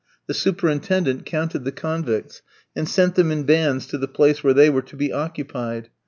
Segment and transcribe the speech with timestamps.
[0.25, 2.41] The superintendent counted the convicts,
[2.75, 5.89] and sent them in bands to the places where they were to be occupied.